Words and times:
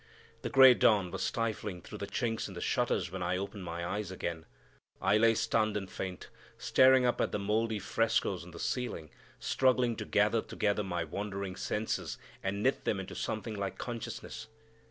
The 0.41 0.49
gray 0.49 0.73
dawn 0.73 1.11
was 1.11 1.21
sifting 1.21 1.79
through 1.79 1.99
the 1.99 2.07
chinks 2.07 2.47
in 2.47 2.55
the 2.55 2.59
shutters 2.59 3.11
when 3.11 3.21
I 3.21 3.37
opened 3.37 3.63
my 3.65 3.85
eyes 3.85 4.09
again. 4.09 4.47
I 4.99 5.15
lay 5.19 5.35
stunned 5.35 5.77
and 5.77 5.87
faint, 5.87 6.29
staring 6.57 7.05
up 7.05 7.21
at 7.21 7.31
the 7.31 7.37
mouldy 7.37 7.77
frescoes 7.77 8.43
on 8.43 8.49
the 8.49 8.57
ceiling, 8.59 9.11
struggling 9.39 9.95
to 9.97 10.05
gather 10.05 10.41
together 10.41 10.83
my 10.83 11.03
wandering 11.03 11.55
senses 11.55 12.17
and 12.41 12.63
knit 12.63 12.83
them 12.83 12.99
into 12.99 13.13
something 13.13 13.53
like 13.55 13.77
consciousness. 13.77 14.47